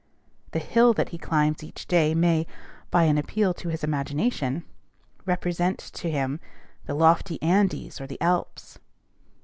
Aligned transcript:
The 0.49 0.57
hill 0.57 0.93
that 0.93 1.09
he 1.09 1.19
climbs 1.19 1.63
each 1.63 1.85
day 1.85 2.15
may, 2.15 2.47
by 2.89 3.03
an 3.03 3.19
appeal 3.19 3.53
to 3.53 3.69
his 3.69 3.83
imagination, 3.83 4.63
represent 5.27 5.77
to 5.77 6.09
him 6.09 6.39
the 6.87 6.95
lofty 6.95 7.39
Andes 7.43 8.01
or 8.01 8.07
the 8.07 8.19
Alps. 8.19 8.79